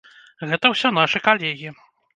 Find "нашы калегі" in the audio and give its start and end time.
0.99-1.79